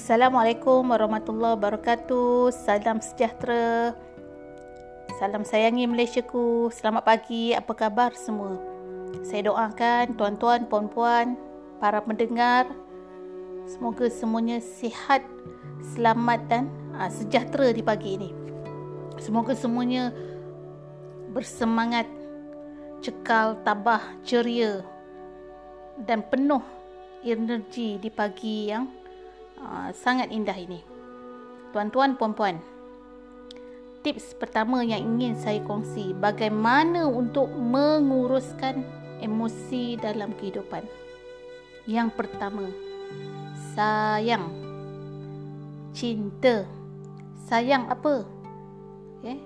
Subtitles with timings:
[0.00, 2.48] Assalamualaikum warahmatullahi wabarakatuh.
[2.56, 3.92] Salam sejahtera.
[5.20, 6.72] Salam sayangi Malaysiaku.
[6.72, 7.52] Selamat pagi.
[7.52, 8.56] Apa khabar semua?
[9.20, 11.36] Saya doakan tuan-tuan, puan-puan,
[11.84, 12.64] para pendengar
[13.68, 15.20] semoga semuanya sihat,
[15.92, 18.32] selamat dan uh, sejahtera di pagi ini.
[19.20, 20.16] Semoga semuanya
[21.36, 22.08] bersemangat,
[23.04, 24.80] cekal, tabah, ceria
[26.08, 26.64] dan penuh
[27.20, 28.99] energi di pagi yang
[29.62, 30.80] uh, sangat indah ini.
[31.70, 32.58] Tuan-tuan, puan-puan,
[34.02, 38.82] tips pertama yang ingin saya kongsi bagaimana untuk menguruskan
[39.20, 40.82] emosi dalam kehidupan.
[41.84, 42.66] Yang pertama,
[43.76, 44.48] sayang.
[45.92, 46.64] Cinta.
[47.50, 48.24] Sayang apa?
[49.20, 49.38] Okay.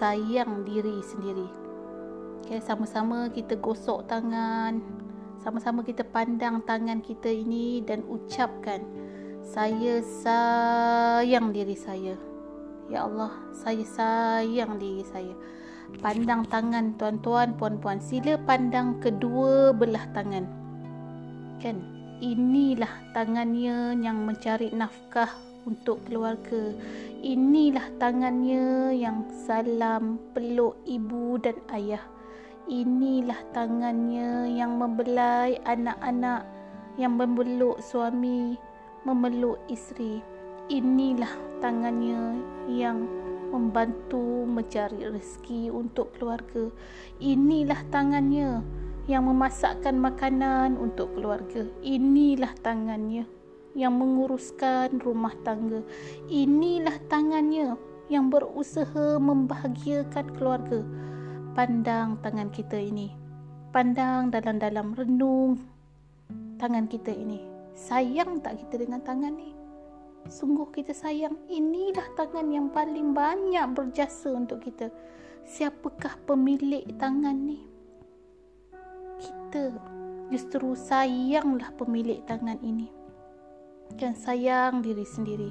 [0.00, 1.48] Sayang diri sendiri.
[2.42, 4.82] Okay, sama-sama kita gosok tangan,
[5.42, 8.82] sama-sama kita pandang tangan kita ini dan ucapkan
[9.42, 12.14] saya sayang diri saya.
[12.86, 15.34] Ya Allah saya sayang diri saya.
[15.98, 17.98] Pandang tangan tuan-tuan puan-puan.
[17.98, 20.46] Sila pandang kedua belah tangan.
[21.58, 21.82] Kan?
[22.22, 25.28] Inilah tangannya yang mencari nafkah
[25.66, 26.70] untuk keluarga.
[27.18, 32.02] Inilah tangannya yang salam peluk ibu dan ayah.
[32.70, 36.46] Inilah tangannya yang membelai anak-anak
[36.94, 38.54] yang memeluk suami
[39.02, 40.22] memeluk isteri.
[40.70, 42.38] Inilah tangannya
[42.70, 43.04] yang
[43.52, 46.72] membantu mencari rezeki untuk keluarga.
[47.20, 48.64] Inilah tangannya
[49.10, 51.68] yang memasakkan makanan untuk keluarga.
[51.84, 53.28] Inilah tangannya
[53.76, 55.84] yang menguruskan rumah tangga.
[56.32, 57.76] Inilah tangannya
[58.08, 60.80] yang berusaha membahagiakan keluarga.
[61.52, 63.12] Pandang tangan kita ini.
[63.72, 65.60] Pandang dalam-dalam renung
[66.56, 67.51] tangan kita ini.
[67.72, 69.52] Sayang tak kita dengan tangan ni?
[70.28, 71.34] Sungguh kita sayang.
[71.50, 74.92] Inilah tangan yang paling banyak berjasa untuk kita.
[75.42, 77.60] Siapakah pemilik tangan ni?
[79.18, 79.74] Kita
[80.30, 82.88] justru sayanglah pemilik tangan ini.
[83.98, 85.50] Dan sayang diri sendiri.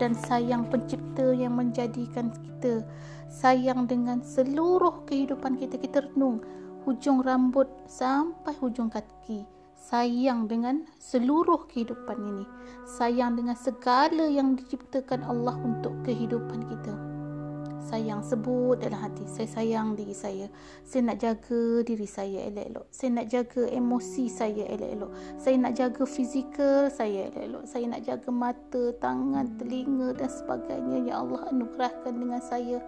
[0.00, 2.82] Dan sayang pencipta yang menjadikan kita
[3.30, 6.42] sayang dengan seluruh kehidupan kita kita renung
[6.82, 9.46] hujung rambut sampai hujung kaki
[9.80, 12.44] sayang dengan seluruh kehidupan ini.
[12.84, 16.92] Sayang dengan segala yang diciptakan Allah untuk kehidupan kita.
[17.80, 20.46] Sayang sebut dalam hati saya sayang diri saya.
[20.84, 22.86] Saya nak jaga diri saya elok-elok.
[22.92, 25.10] Saya nak jaga emosi saya elok-elok.
[25.40, 27.64] Saya nak jaga fizikal saya elok-elok.
[27.66, 30.96] Saya nak jaga mata tangan telinga dan sebagainya.
[31.08, 32.78] Ya Allah anugerahkan dengan saya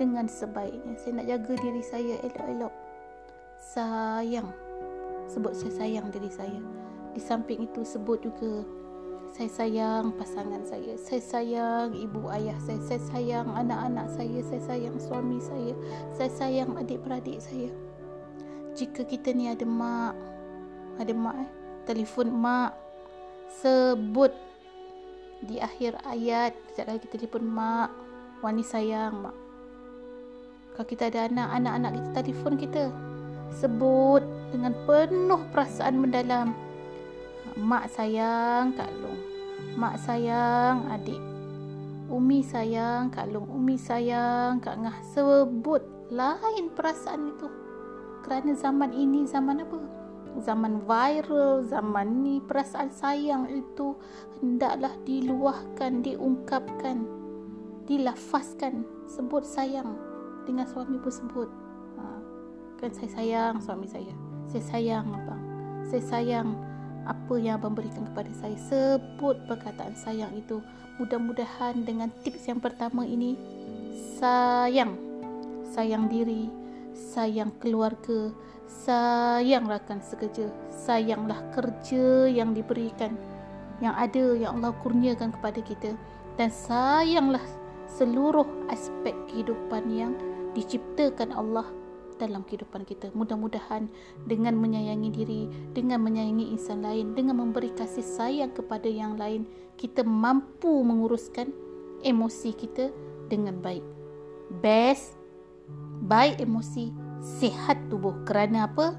[0.00, 0.96] dengan sebaiknya.
[0.96, 2.74] Saya nak jaga diri saya elok-elok.
[3.58, 4.67] Sayang.
[5.28, 6.60] Sebut saya sayang diri saya.
[7.12, 8.64] Di samping itu sebut juga
[9.36, 10.96] saya sayang pasangan saya.
[10.96, 12.80] Saya sayang ibu ayah saya.
[12.80, 14.40] Saya sayang anak-anak saya.
[14.40, 15.76] Saya sayang suami saya.
[16.16, 17.68] Saya sayang adik-beradik saya.
[18.72, 20.16] Jika kita ni ada mak,
[20.96, 21.50] ada mak eh,
[21.84, 22.78] telefon mak,
[23.50, 24.30] sebut
[25.44, 27.90] di akhir ayat, sekejap lagi kita telefon mak,
[28.40, 29.36] wani sayang mak.
[30.78, 32.84] Kalau kita ada anak, anak-anak kita telefon kita.
[33.50, 36.56] Sebut dengan penuh perasaan mendalam.
[37.58, 39.20] Mak sayang Kak Long.
[39.74, 41.18] Mak sayang adik.
[42.08, 43.48] Umi sayang Kak Long.
[43.50, 44.98] Umi sayang Kak Ngah.
[45.12, 47.48] Sebut lain perasaan itu.
[48.22, 49.78] Kerana zaman ini zaman apa?
[50.38, 53.96] Zaman viral, zaman ni perasaan sayang itu
[54.38, 57.02] hendaklah diluahkan, diungkapkan,
[57.90, 58.86] dilafazkan.
[59.08, 60.08] Sebut sayang
[60.48, 61.48] dengan suami pun sebut
[62.00, 62.04] ha,
[62.80, 64.16] kan saya sayang suami saya
[64.48, 65.42] saya sayang abang.
[65.88, 66.48] Saya sayang
[67.04, 68.56] apa yang abang berikan kepada saya.
[68.56, 70.64] Sebut perkataan sayang itu
[70.96, 73.36] mudah-mudahan dengan tips yang pertama ini
[74.16, 74.96] sayang.
[75.68, 76.48] Sayang diri
[76.98, 78.34] sayang keluarga
[78.66, 83.14] sayang rakan sekerja sayanglah kerja yang diberikan
[83.78, 85.94] yang ada yang Allah kurniakan kepada kita.
[86.34, 87.42] Dan sayanglah
[87.90, 90.12] seluruh aspek kehidupan yang
[90.54, 91.66] diciptakan Allah
[92.18, 93.14] dalam kehidupan kita.
[93.14, 93.86] Mudah-mudahan
[94.26, 95.42] dengan menyayangi diri,
[95.72, 99.46] dengan menyayangi insan lain, dengan memberi kasih sayang kepada yang lain,
[99.78, 101.54] kita mampu menguruskan
[102.02, 102.90] emosi kita
[103.30, 103.86] dengan baik.
[104.58, 105.14] Best,
[106.02, 106.90] baik emosi,
[107.22, 108.26] sihat tubuh.
[108.26, 108.98] Kerana apa?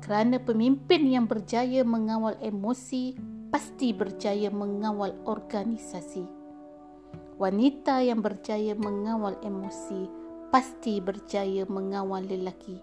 [0.00, 3.14] Kerana pemimpin yang berjaya mengawal emosi
[3.52, 6.24] pasti berjaya mengawal organisasi.
[7.36, 10.08] Wanita yang berjaya mengawal emosi
[10.50, 12.78] pasti berjaya mengawal lelaki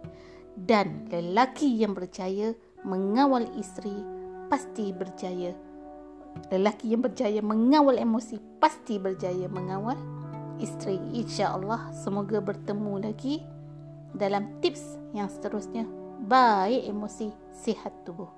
[0.58, 3.94] dan lelaki yang berjaya mengawal isteri
[4.48, 5.54] pasti berjaya
[6.54, 9.98] Lelaki yang berjaya mengawal emosi pasti berjaya mengawal
[10.62, 11.02] isteri.
[11.18, 13.42] InsyaAllah semoga bertemu lagi
[14.14, 15.90] dalam tips yang seterusnya.
[16.30, 18.37] Baik emosi, sihat tubuh.